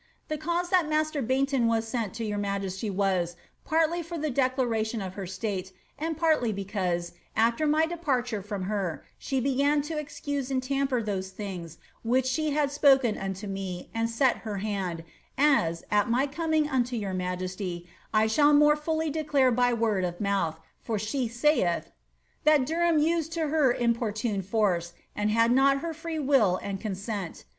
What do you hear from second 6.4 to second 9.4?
because, aAer my departure from her, she